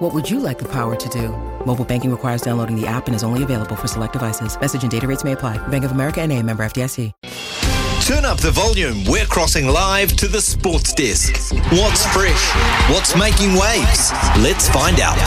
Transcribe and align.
What 0.00 0.14
would 0.14 0.30
you 0.30 0.40
like 0.40 0.58
the 0.58 0.68
power 0.68 0.96
to 0.96 1.08
do? 1.10 1.28
Mobile 1.66 1.84
banking 1.84 2.10
requires 2.10 2.40
downloading 2.40 2.74
the 2.74 2.86
app 2.86 3.06
and 3.06 3.14
is 3.14 3.22
only 3.22 3.42
available 3.42 3.76
for 3.76 3.86
select 3.86 4.14
devices. 4.14 4.58
Message 4.58 4.82
and 4.82 4.90
data 4.90 5.06
rates 5.06 5.24
may 5.24 5.32
apply. 5.32 5.58
Bank 5.68 5.84
of 5.84 5.90
America 5.90 6.22
and 6.22 6.32
a 6.32 6.42
member 6.42 6.62
FDIC. 6.62 7.12
Turn 8.06 8.24
up 8.24 8.38
the 8.38 8.50
volume. 8.50 9.04
We're 9.04 9.26
crossing 9.26 9.66
live 9.66 10.16
to 10.16 10.26
the 10.26 10.40
sports 10.40 10.94
desk. 10.94 11.52
What's 11.70 12.06
fresh? 12.06 12.50
What's 12.90 13.14
making 13.14 13.52
waves? 13.52 14.10
Let's 14.38 14.70
find 14.70 15.00
out. 15.00 15.18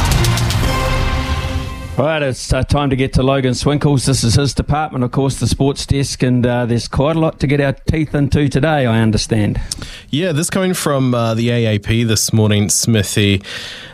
Right, 1.96 2.24
it's 2.24 2.52
uh, 2.52 2.64
time 2.64 2.90
to 2.90 2.96
get 2.96 3.14
to 3.14 3.24
Logan 3.24 3.54
Swinkles. 3.54 4.08
This 4.08 4.24
is 4.24 4.34
his 4.34 4.56
department, 4.56 5.04
of 5.04 5.12
course, 5.12 5.40
the 5.40 5.46
sports 5.46 5.86
desk, 5.86 6.24
and 6.24 6.44
uh, 6.44 6.66
there's 6.66 6.88
quite 6.88 7.16
a 7.16 7.20
lot 7.20 7.40
to 7.42 7.46
get 7.46 7.62
our 7.62 7.74
teeth 7.74 8.16
into 8.16 8.50
today, 8.50 8.88
I 8.88 9.00
understand. 9.00 9.62
Yeah, 10.10 10.32
this 10.32 10.50
coming 10.50 10.74
from 10.74 11.14
uh, 11.14 11.36
the 11.36 11.50
AAP 11.50 12.08
this 12.08 12.34
morning, 12.34 12.70
Smithy. 12.70 13.44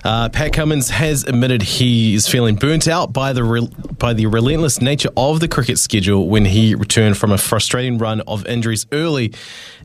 Uh, 0.06 0.30
Pat 0.30 0.54
Cummins 0.54 0.90
has 0.92 1.26
admitted 1.26 1.62
he 1.62 2.14
is 2.14 2.26
feeling 2.26 2.56
burnt 2.56 2.88
out 2.88 3.12
by 3.12 3.34
the 3.34 3.44
re- 3.44 3.70
by 3.98 4.14
the 4.14 4.28
relentless 4.28 4.82
nature 4.82 5.10
of 5.18 5.42
the 5.42 5.50
cricket 5.50 5.78
schedule 5.78 6.30
when 6.30 6.46
he 6.46 6.76
returned 6.76 7.18
from 7.18 7.34
a 7.34 7.38
frustrating 7.38 7.98
run 7.98 8.22
of 8.22 8.46
injuries 8.46 8.86
early 8.94 9.34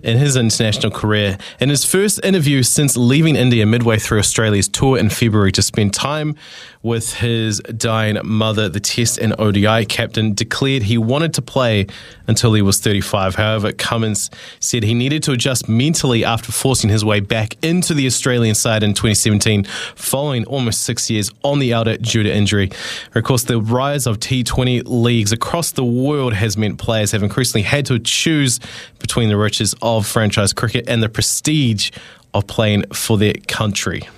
in 0.04 0.18
his 0.18 0.36
international 0.36 0.92
career. 0.92 1.36
In 1.58 1.68
his 1.68 1.84
first 1.84 2.20
interview 2.22 2.62
since 2.62 2.96
leaving 2.96 3.34
India 3.34 3.66
midway 3.66 3.98
through 3.98 4.18
Australia's 4.20 4.68
tour 4.68 4.98
in 4.98 5.10
February 5.10 5.50
to 5.52 5.62
spend 5.62 5.94
time 5.94 6.36
with 6.82 7.14
his 7.14 7.60
dying 7.60 8.03
mother, 8.24 8.68
the 8.68 8.80
Test 8.80 9.18
and 9.18 9.34
ODI 9.38 9.84
captain 9.86 10.34
declared 10.34 10.82
he 10.82 10.98
wanted 10.98 11.34
to 11.34 11.42
play 11.42 11.86
until 12.26 12.52
he 12.54 12.62
was 12.62 12.80
35. 12.80 13.34
However, 13.34 13.72
Cummins 13.72 14.30
said 14.60 14.82
he 14.82 14.94
needed 14.94 15.22
to 15.24 15.32
adjust 15.32 15.68
mentally 15.68 16.24
after 16.24 16.52
forcing 16.52 16.90
his 16.90 17.04
way 17.04 17.20
back 17.20 17.56
into 17.64 17.94
the 17.94 18.06
Australian 18.06 18.54
side 18.54 18.82
in 18.82 18.94
2017, 18.94 19.64
following 19.94 20.44
almost 20.46 20.82
six 20.82 21.10
years 21.10 21.30
on 21.42 21.58
the 21.58 21.72
outer 21.74 21.96
due 21.96 22.22
to 22.22 22.32
injury. 22.34 22.70
Of 23.14 23.24
course, 23.24 23.44
the 23.44 23.60
rise 23.60 24.06
of 24.06 24.18
T20 24.20 24.82
leagues 24.86 25.32
across 25.32 25.72
the 25.72 25.84
world 25.84 26.34
has 26.34 26.56
meant 26.56 26.78
players 26.78 27.12
have 27.12 27.22
increasingly 27.22 27.62
had 27.62 27.86
to 27.86 27.98
choose 27.98 28.60
between 28.98 29.28
the 29.28 29.36
riches 29.36 29.74
of 29.82 30.06
franchise 30.06 30.52
cricket 30.52 30.88
and 30.88 31.02
the 31.02 31.08
prestige 31.08 31.90
of 32.32 32.46
playing 32.46 32.84
for 32.92 33.16
their 33.16 33.34
country. 33.46 34.08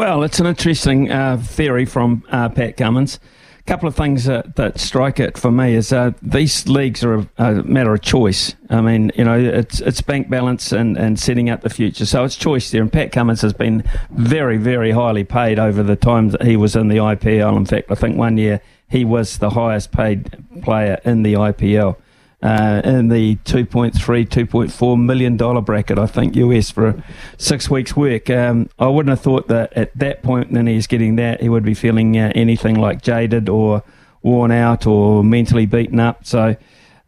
Well, 0.00 0.22
it's 0.22 0.40
an 0.40 0.46
interesting 0.46 1.12
uh, 1.12 1.36
theory 1.36 1.84
from 1.84 2.24
uh, 2.30 2.48
Pat 2.48 2.78
Cummins. 2.78 3.20
A 3.58 3.62
couple 3.64 3.86
of 3.86 3.94
things 3.94 4.24
that, 4.24 4.56
that 4.56 4.80
strike 4.80 5.20
it 5.20 5.36
for 5.36 5.50
me 5.50 5.74
is 5.74 5.92
uh, 5.92 6.12
these 6.22 6.66
leagues 6.66 7.04
are 7.04 7.16
a, 7.16 7.28
a, 7.36 7.62
matter 7.64 7.92
of 7.92 8.00
choice. 8.00 8.54
I 8.70 8.80
mean, 8.80 9.12
you 9.14 9.24
know, 9.24 9.38
it's 9.38 9.80
it's 9.80 10.00
bank 10.00 10.30
balance 10.30 10.72
and, 10.72 10.96
and 10.96 11.20
setting 11.20 11.50
up 11.50 11.60
the 11.60 11.68
future. 11.68 12.06
So 12.06 12.24
it's 12.24 12.34
choice 12.34 12.70
there. 12.70 12.80
And 12.80 12.90
Pat 12.90 13.12
Cummins 13.12 13.42
has 13.42 13.52
been 13.52 13.84
very, 14.10 14.56
very 14.56 14.92
highly 14.92 15.22
paid 15.22 15.58
over 15.58 15.82
the 15.82 15.96
time 15.96 16.30
that 16.30 16.44
he 16.44 16.56
was 16.56 16.76
in 16.76 16.88
the 16.88 16.96
IPL. 16.96 17.54
In 17.58 17.66
fact, 17.66 17.90
I 17.90 17.94
think 17.94 18.16
one 18.16 18.38
year 18.38 18.62
he 18.88 19.04
was 19.04 19.36
the 19.36 19.50
highest 19.50 19.92
paid 19.92 20.34
player 20.62 20.98
in 21.04 21.24
the 21.24 21.34
IPL 21.34 21.98
uh, 22.42 22.80
in 22.84 23.08
the 23.08 23.36
2.3, 23.44 23.92
2.4 23.94 25.00
million 25.00 25.36
dollar 25.36 25.60
bracket, 25.60 25.98
I 25.98 26.06
think 26.06 26.36
US 26.36 26.70
for 26.70 27.02
six 27.36 27.68
weeks' 27.68 27.94
work. 27.94 28.30
Um, 28.30 28.68
I 28.78 28.86
wouldn't 28.86 29.10
have 29.10 29.20
thought 29.20 29.48
that 29.48 29.72
at 29.74 29.96
that 29.98 30.22
point, 30.22 30.50
when 30.50 30.66
he's 30.66 30.86
getting 30.86 31.16
that, 31.16 31.42
he 31.42 31.48
would 31.48 31.64
be 31.64 31.74
feeling 31.74 32.16
uh, 32.16 32.32
anything 32.34 32.76
like 32.76 33.02
jaded 33.02 33.48
or 33.48 33.82
worn 34.22 34.50
out 34.50 34.86
or 34.86 35.22
mentally 35.24 35.66
beaten 35.66 36.00
up. 36.00 36.26
So. 36.26 36.56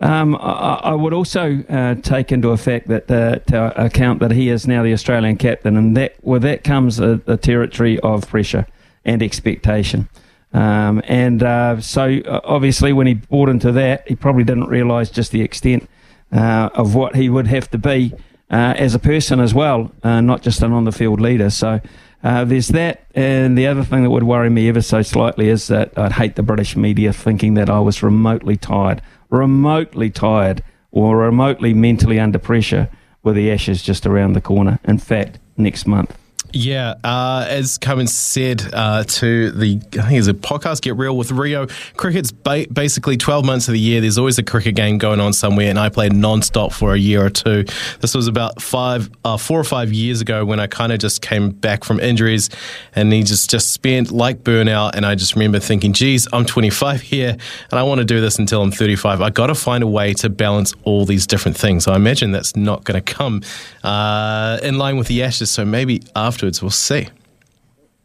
Um, 0.01 0.35
I, 0.35 0.81
I, 0.83 0.95
would 0.95 1.13
also 1.13 1.63
uh, 1.69 1.95
take 1.95 2.33
into 2.33 2.49
effect 2.49 2.89
that 2.89 3.09
uh, 3.09 3.37
to 3.37 3.85
account 3.85 4.19
that 4.19 4.33
he 4.33 4.49
is 4.49 4.67
now 4.67 4.83
the 4.83 4.93
Australian 4.93 5.37
captain, 5.37 5.77
and 5.77 5.97
that 5.97 6.17
with 6.25 6.43
that 6.43 6.65
comes 6.65 6.99
a, 6.99 7.21
a 7.29 7.37
territory 7.37 8.01
of 8.01 8.29
pressure 8.29 8.67
and 9.05 9.23
expectation. 9.23 10.09
Um, 10.53 11.03
and 11.05 11.43
uh, 11.43 11.81
so, 11.81 12.19
uh, 12.27 12.41
obviously, 12.45 12.93
when 12.93 13.07
he 13.07 13.15
bought 13.15 13.49
into 13.49 13.73
that, 13.73 14.07
he 14.07 14.15
probably 14.15 14.45
didn't 14.45 14.69
realise 14.69 15.11
just 15.11 15.33
the 15.33 15.41
extent 15.41 15.89
uh, 16.31 16.69
of 16.75 16.95
what 16.95 17.17
he 17.17 17.29
would 17.29 17.47
have 17.47 17.71
to 17.71 17.79
be 17.79 18.13
uh, 18.51 18.75
as 18.77 18.95
a 18.95 18.99
person 18.99 19.41
as 19.41 19.55
well, 19.55 19.93
uh, 20.03 20.21
not 20.21 20.43
just 20.43 20.63
an 20.63 20.73
on 20.73 20.85
the 20.85 20.93
field 20.93 21.21
leader. 21.21 21.49
So, 21.51 21.81
uh, 22.23 22.45
there's 22.45 22.69
that. 22.69 23.05
And 23.15 23.57
the 23.57 23.67
other 23.67 23.83
thing 23.83 24.03
that 24.03 24.11
would 24.11 24.25
worry 24.25 24.51
me 24.51 24.69
ever 24.69 24.83
so 24.83 25.03
slightly 25.03 25.49
is 25.49 25.69
that 25.69 25.97
I'd 25.99 26.13
hate 26.13 26.37
the 26.37 26.43
British 26.43 26.77
media 26.77 27.13
thinking 27.13 27.55
that 27.55 27.71
I 27.71 27.81
was 27.81 28.03
remotely 28.03 28.57
tired, 28.57 29.03
remotely 29.31 30.11
tired, 30.11 30.63
or 30.91 31.17
remotely 31.17 31.73
mentally 31.73 32.21
under 32.21 32.39
pressure 32.39 32.91
with 33.23 33.37
the 33.37 33.51
Ashes 33.51 33.83
just 33.83 34.07
around 34.07 34.35
the 34.35 34.41
corner. 34.41 34.79
In 34.85 34.99
fact, 34.99 35.39
next 35.57 35.87
month. 35.87 36.17
Yeah, 36.55 36.97
uh, 37.03 37.47
as 37.49 37.79
Cummins 37.79 38.13
said 38.13 38.63
uh, 38.75 39.05
to 39.05 39.51
the, 39.53 39.81
I 39.99 40.03
think 40.03 40.19
it's 40.19 40.29
a 40.29 40.35
podcast, 40.35 40.83
Get 40.83 40.97
Real 40.97 41.17
with 41.17 41.31
Rio, 41.31 41.67
cricket's 41.97 42.31
ba- 42.31 42.67
basically 42.71 43.17
12 43.17 43.47
months 43.47 43.69
of 43.69 43.73
the 43.73 43.81
year. 43.81 44.03
There's 44.03 44.19
always 44.19 44.39
a 44.39 44.43
cricket 44.43 44.75
game 44.75 44.99
going 44.99 45.19
on 45.19 45.33
somewhere, 45.33 45.71
and 45.71 45.79
I 45.79 45.89
played 45.89 46.13
non-stop 46.13 46.73
for 46.73 46.93
a 46.93 46.99
year 46.99 47.25
or 47.25 47.31
two. 47.31 47.65
This 48.01 48.15
was 48.15 48.27
about 48.27 48.61
five, 48.61 49.11
uh, 49.25 49.39
four 49.39 49.59
or 49.59 49.65
five 49.65 49.95
years 49.95 50.21
ago 50.21 50.45
when 50.45 50.61
I 50.61 50.67
kind 50.67 50.93
of 50.93 50.99
just 50.99 51.23
came 51.23 51.51
back 51.51 51.85
from 51.85 52.01
injuries, 52.01 52.51
and 52.95 53.11
he 53.13 53.23
just, 53.23 53.49
just 53.49 53.71
spent 53.71 54.11
like 54.11 54.43
burnout, 54.43 54.95
and 54.95 55.07
I 55.07 55.15
just 55.15 55.35
remember 55.35 55.59
thinking, 55.59 55.95
geez, 55.95 56.29
I'm 56.35 56.45
25 56.45 57.01
here, 57.13 57.31
and 57.71 57.81
I 57.81 57.83
want 57.83 58.01
to 58.01 58.05
do 58.05 58.21
this 58.21 58.39
until 58.39 58.61
I'm 58.61 58.73
35. 58.73 59.23
I 59.23 59.31
got 59.31 59.47
to 59.47 59.55
find 59.55 59.83
a 59.83 59.89
way 59.89 60.13
to 60.15 60.29
balance 60.29 60.75
all 60.85 61.07
these 61.07 61.27
different 61.27 61.57
things. 61.57 61.89
I 61.89 61.97
imagine 61.97 62.31
that's 62.31 62.57
not 62.57 62.85
going 62.85 63.03
to 63.03 63.15
come 63.15 63.43
uh, 63.83 64.59
in 64.63 64.77
line 64.77 64.99
with 64.99 65.07
the 65.07 65.23
Ashes, 65.23 65.51
so 65.51 65.65
maybe 65.65 66.03
after 66.15 66.42
afterwards. 66.43 66.63
We'll 66.63 66.71
see. 66.71 67.09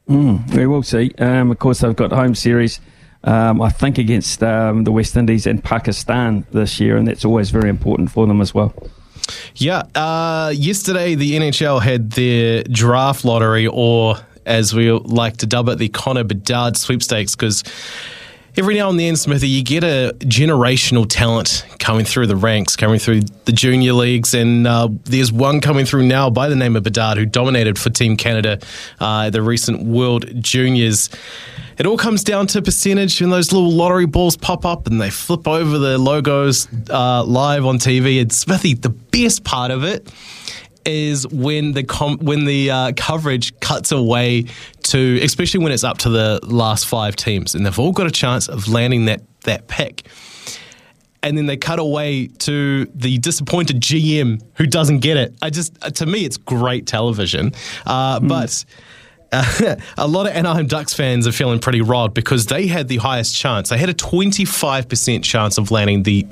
Mm, 0.08 0.56
we 0.56 0.68
will 0.68 0.84
see. 0.84 1.12
Um, 1.18 1.52
of 1.52 1.60
course, 1.60 1.80
they've 1.80 1.96
got 1.96 2.12
home 2.12 2.36
series. 2.36 2.80
Um, 3.24 3.62
I 3.62 3.70
think 3.70 3.98
against 3.98 4.44
um, 4.44 4.84
the 4.84 4.92
West 4.92 5.18
Indies 5.18 5.48
and 5.48 5.64
Pakistan 5.64 6.46
this 6.52 6.80
year, 6.80 6.98
and 6.98 7.08
that's 7.08 7.26
always 7.26 7.50
very 7.50 7.70
important 7.70 8.12
for 8.12 8.28
them 8.28 8.40
as 8.40 8.54
well. 8.54 8.74
Yeah. 9.56 9.84
Uh, 9.96 10.54
yesterday, 10.56 11.16
the 11.16 11.34
NHL 11.34 11.82
had 11.82 12.12
their 12.12 12.64
draft 12.64 13.26
lottery, 13.26 13.68
or 13.68 14.16
as 14.46 14.74
we 14.74 14.92
like 14.92 15.38
to 15.38 15.46
dub 15.48 15.68
it, 15.70 15.80
the 15.80 15.90
Connor 15.90 16.24
Bedard 16.24 16.78
sweepstakes, 16.78 17.36
because 17.36 17.64
every 18.58 18.76
now 18.76 18.90
and 18.90 19.00
then, 19.00 19.16
Smithy, 19.16 19.48
you 19.48 19.64
get 19.64 19.84
a 19.84 20.16
generational 20.20 21.06
talent 21.08 21.66
coming 21.80 22.06
through 22.06 22.28
the 22.28 22.36
ranks, 22.36 22.76
coming 22.76 23.00
through 23.00 23.22
the 23.46 23.52
junior 23.52 23.94
leagues, 23.94 24.34
and 24.34 24.66
uh, 24.66 24.90
there's 25.04 25.32
one 25.32 25.62
coming 25.62 25.86
through 25.86 26.08
now 26.08 26.30
by 26.30 26.50
the 26.50 26.56
name 26.56 26.76
of 26.76 26.84
Bedard 26.84 27.18
who 27.18 27.26
dominated 27.26 27.78
for 27.78 27.90
Team 27.90 28.18
Canada 28.18 28.60
uh, 29.00 29.30
the 29.30 29.42
recent 29.42 29.84
World 29.84 30.26
Juniors. 30.42 31.10
It 31.78 31.86
all 31.86 31.98
comes 31.98 32.24
down 32.24 32.48
to 32.48 32.62
percentage, 32.62 33.22
and 33.22 33.32
those 33.32 33.52
little 33.52 33.72
lottery 33.72 34.08
balls 34.08 34.36
pop 34.36 34.66
up 34.66 34.88
and 34.88 35.00
they 35.00 35.12
flip 35.12 35.48
over 35.48 35.78
the 35.78 36.00
logos 36.00 36.68
uh, 36.90 37.24
live 37.24 37.66
on 37.66 37.78
TV. 37.78 38.20
And 38.20 38.34
Smithy, 38.34 38.74
the 38.74 38.90
best 38.90 39.44
part 39.44 39.70
of 39.70 39.84
it 39.84 40.12
is 40.88 41.28
when 41.28 41.74
the 41.74 41.84
com- 41.84 42.18
when 42.20 42.46
the 42.46 42.72
uh, 42.72 42.92
coverage 42.96 43.60
cuts 43.60 43.92
away 43.92 44.46
to, 44.92 45.20
especially 45.22 45.62
when 45.62 45.72
it's 45.72 45.84
up 45.84 45.98
to 46.00 46.10
the 46.10 46.40
last 46.44 46.86
five 46.86 47.16
teams, 47.16 47.56
and 47.56 47.66
they've 47.66 47.80
all 47.80 47.92
got 47.92 48.08
a 48.08 48.12
chance 48.12 48.48
of 48.48 48.68
landing 48.68 49.06
that 49.06 49.22
that 49.42 49.68
pick. 49.68 50.08
And 51.24 51.38
then 51.38 51.48
they 51.48 51.58
cut 51.58 51.80
away 51.80 52.28
to 52.28 52.86
the 52.94 53.18
disappointed 53.18 53.82
GM 53.82 54.42
who 54.56 54.66
doesn't 54.66 55.00
get 55.00 55.18
it. 55.18 55.36
I 55.42 55.50
just, 55.50 55.74
to 55.96 56.06
me, 56.06 56.26
it's 56.26 56.38
great 56.38 56.86
television. 56.86 57.54
Uh, 57.86 58.20
mm. 58.20 58.30
But 58.30 58.64
uh, 59.32 59.76
a 59.98 60.08
lot 60.08 60.28
of 60.28 60.34
Anaheim 60.34 60.68
Ducks 60.68 60.94
fans 60.94 61.28
are 61.28 61.32
feeling 61.32 61.60
pretty 61.60 61.82
robbed 61.82 62.14
because 62.14 62.46
they 62.46 62.68
had 62.68 62.88
the 62.88 62.98
highest 62.98 63.36
chance. 63.36 63.70
They 63.70 63.78
had 63.78 63.90
a 63.90 63.94
25% 63.94 65.24
chance 65.24 65.58
of 65.58 65.72
landing 65.72 66.04
the 66.04 66.28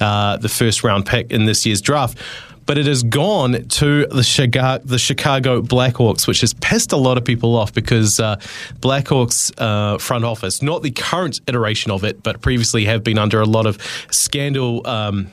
uh, 0.00 0.36
the 0.38 0.48
first 0.48 0.82
round 0.82 1.06
pick 1.06 1.30
in 1.30 1.44
this 1.44 1.64
year's 1.66 1.80
draft 1.80 2.18
but 2.66 2.78
it 2.78 2.86
has 2.86 3.02
gone 3.02 3.64
to 3.64 4.06
the 4.06 4.22
Chicago, 4.22 4.82
the 4.84 4.98
Chicago 4.98 5.62
Blackhawks, 5.62 6.26
which 6.26 6.40
has 6.40 6.54
pissed 6.54 6.92
a 6.92 6.96
lot 6.96 7.18
of 7.18 7.24
people 7.24 7.56
off 7.56 7.72
because 7.72 8.20
uh, 8.20 8.36
Blackhawks 8.80 9.52
uh, 9.58 9.98
front 9.98 10.24
office, 10.24 10.62
not 10.62 10.82
the 10.82 10.90
current 10.90 11.40
iteration 11.48 11.90
of 11.90 12.04
it, 12.04 12.22
but 12.22 12.40
previously 12.40 12.84
have 12.84 13.02
been 13.02 13.18
under 13.18 13.40
a 13.40 13.46
lot 13.46 13.66
of 13.66 13.78
scandal 14.10 14.86
um, 14.86 15.30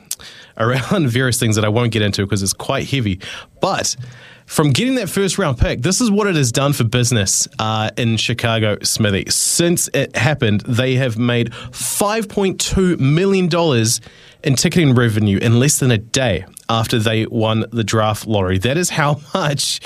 around 0.56 1.08
various 1.10 1.38
things 1.38 1.56
that 1.56 1.64
I 1.64 1.68
won't 1.68 1.92
get 1.92 2.02
into 2.02 2.24
because 2.24 2.42
it's 2.42 2.52
quite 2.52 2.88
heavy. 2.88 3.20
But 3.60 3.96
from 4.48 4.70
getting 4.70 4.94
that 4.94 5.10
first 5.10 5.36
round 5.36 5.58
pick, 5.58 5.82
this 5.82 6.00
is 6.00 6.10
what 6.10 6.26
it 6.26 6.34
has 6.34 6.50
done 6.50 6.72
for 6.72 6.84
business 6.84 7.46
uh, 7.58 7.90
in 7.98 8.16
Chicago, 8.16 8.78
Smithy. 8.82 9.26
Since 9.28 9.88
it 9.92 10.16
happened, 10.16 10.62
they 10.62 10.94
have 10.94 11.18
made 11.18 11.50
$5.2 11.50 12.98
million 12.98 13.48
in 14.44 14.54
ticketing 14.54 14.94
revenue 14.94 15.38
in 15.38 15.58
less 15.58 15.78
than 15.78 15.90
a 15.90 15.98
day 15.98 16.44
after 16.68 16.98
they 16.98 17.26
won 17.26 17.64
the 17.70 17.84
draft 17.84 18.26
lottery. 18.26 18.58
That 18.58 18.76
is 18.76 18.90
how 18.90 19.20
much 19.34 19.80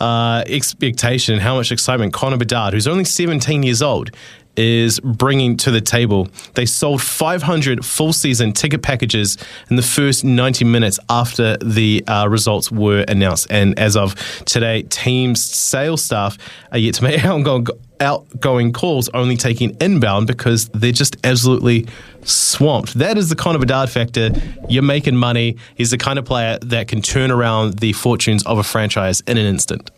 uh, 0.00 0.44
expectation, 0.46 1.34
and 1.34 1.42
how 1.42 1.56
much 1.56 1.72
excitement 1.72 2.12
Connor 2.12 2.36
Bedard, 2.36 2.74
who's 2.74 2.86
only 2.86 3.04
17 3.04 3.62
years 3.62 3.82
old, 3.82 4.10
is 4.56 5.00
bringing 5.00 5.56
to 5.58 5.70
the 5.70 5.80
table. 5.80 6.28
They 6.54 6.66
sold 6.66 7.02
500 7.02 7.84
full 7.84 8.12
season 8.12 8.52
ticket 8.52 8.82
packages 8.82 9.38
in 9.70 9.76
the 9.76 9.82
first 9.82 10.24
90 10.24 10.64
minutes 10.64 10.98
after 11.08 11.56
the 11.58 12.04
uh, 12.06 12.28
results 12.28 12.70
were 12.70 13.04
announced. 13.08 13.46
And 13.50 13.78
as 13.78 13.96
of 13.96 14.14
today, 14.44 14.82
team's 14.82 15.44
sales 15.44 16.04
staff 16.04 16.38
are 16.72 16.78
yet 16.78 16.94
to 16.94 17.04
make 17.04 17.24
outgoing, 17.24 17.66
outgoing 18.00 18.72
calls, 18.72 19.08
only 19.10 19.36
taking 19.36 19.76
inbound 19.80 20.26
because 20.26 20.68
they're 20.70 20.92
just 20.92 21.16
absolutely 21.24 21.86
swamped. 22.22 22.94
That 22.94 23.18
is 23.18 23.28
the 23.28 23.36
Connor 23.36 23.58
Bedard 23.58 23.90
factor. 23.90 24.30
You're 24.68 24.82
making 24.82 25.16
money. 25.16 25.56
He's 25.74 25.90
the 25.90 25.98
kind 25.98 26.18
of 26.18 26.24
player 26.24 26.58
that 26.62 26.88
can 26.88 27.02
turn 27.02 27.30
around 27.30 27.78
the 27.78 27.92
fortunes 27.92 28.44
of 28.44 28.58
a 28.58 28.64
franchise 28.64 29.22
in 29.26 29.38
an 29.38 29.46
instant. 29.46 29.90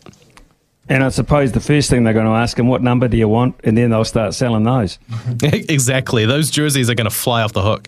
And 0.89 1.03
I 1.03 1.09
suppose 1.09 1.51
the 1.51 1.59
first 1.59 1.89
thing 1.89 2.03
they're 2.03 2.13
going 2.13 2.25
to 2.25 2.31
ask 2.31 2.57
him, 2.57 2.67
what 2.67 2.81
number 2.81 3.07
do 3.07 3.15
you 3.15 3.27
want? 3.27 3.61
And 3.63 3.77
then 3.77 3.91
they'll 3.91 4.03
start 4.03 4.33
selling 4.33 4.63
those. 4.63 4.97
exactly. 5.43 6.25
Those 6.25 6.49
jerseys 6.49 6.89
are 6.89 6.95
going 6.95 7.09
to 7.09 7.15
fly 7.15 7.43
off 7.43 7.53
the 7.53 7.61
hook. 7.61 7.87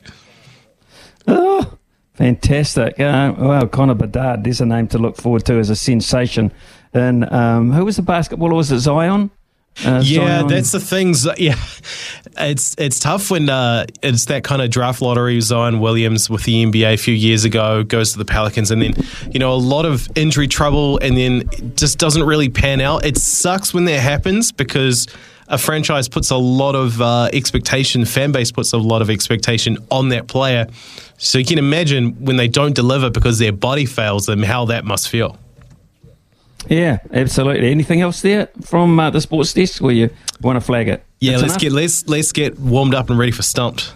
Oh, 1.27 1.77
fantastic. 2.13 2.99
Uh, 2.99 3.33
well, 3.35 3.67
Connor 3.67 3.95
Bedard, 3.95 4.43
there's 4.43 4.61
a 4.61 4.67
name 4.67 4.87
to 4.89 4.99
look 4.99 5.17
forward 5.17 5.45
to 5.45 5.55
as 5.55 5.71
a 5.71 5.75
sensation. 5.75 6.53
And 6.93 7.31
um, 7.33 7.71
who 7.71 7.85
was 7.85 7.95
the 7.95 8.03
basketballer? 8.03 8.53
Was 8.53 8.71
it 8.71 8.79
Zion? 8.79 9.31
Uh, 9.83 10.01
yeah, 10.03 10.43
that's 10.43 10.71
the 10.71 10.79
things. 10.79 11.25
Yeah, 11.37 11.55
it's 12.37 12.75
it's 12.77 12.99
tough 12.99 13.31
when 13.31 13.49
uh, 13.49 13.85
it's 14.03 14.25
that 14.25 14.43
kind 14.43 14.61
of 14.61 14.69
draft 14.69 15.01
lottery. 15.01 15.39
Zion 15.41 15.79
Williams 15.79 16.29
with 16.29 16.43
the 16.43 16.65
NBA 16.65 16.93
a 16.93 16.97
few 16.97 17.13
years 17.13 17.45
ago 17.45 17.83
goes 17.83 18.11
to 18.11 18.17
the 18.17 18.25
Pelicans, 18.25 18.69
and 18.69 18.81
then 18.81 18.93
you 19.31 19.39
know 19.39 19.53
a 19.53 19.55
lot 19.55 19.85
of 19.85 20.07
injury 20.15 20.47
trouble, 20.47 20.99
and 20.99 21.17
then 21.17 21.49
just 21.75 21.97
doesn't 21.97 22.23
really 22.23 22.49
pan 22.49 22.81
out. 22.81 23.05
It 23.05 23.17
sucks 23.17 23.73
when 23.73 23.85
that 23.85 23.99
happens 23.99 24.51
because 24.51 25.07
a 25.47 25.57
franchise 25.57 26.07
puts 26.07 26.29
a 26.31 26.37
lot 26.37 26.75
of 26.75 27.01
uh, 27.01 27.29
expectation, 27.33 28.05
fan 28.05 28.31
base 28.31 28.51
puts 28.51 28.73
a 28.73 28.77
lot 28.77 29.01
of 29.01 29.09
expectation 29.09 29.77
on 29.89 30.09
that 30.09 30.27
player. 30.27 30.67
So 31.17 31.37
you 31.37 31.45
can 31.45 31.59
imagine 31.59 32.13
when 32.25 32.37
they 32.37 32.47
don't 32.47 32.73
deliver 32.73 33.09
because 33.09 33.37
their 33.37 33.51
body 33.51 33.85
fails 33.85 34.25
them, 34.25 34.43
how 34.43 34.65
that 34.65 34.85
must 34.85 35.09
feel. 35.09 35.37
Yeah, 36.69 36.99
absolutely. 37.11 37.71
Anything 37.71 38.01
else 38.01 38.21
there 38.21 38.47
from 38.61 38.99
uh, 38.99 39.09
the 39.09 39.21
sports 39.21 39.53
desk 39.53 39.81
where 39.81 39.93
you 39.93 40.09
want 40.41 40.57
to 40.57 40.61
flag 40.61 40.87
it? 40.87 41.03
Yeah, 41.19 41.31
That's 41.31 41.41
let's 41.43 41.53
enough? 41.53 41.61
get 41.61 41.71
let's 41.71 42.07
let's 42.07 42.31
get 42.31 42.59
warmed 42.59 42.93
up 42.95 43.09
and 43.09 43.17
ready 43.19 43.31
for 43.31 43.41
stumped. 43.43 43.93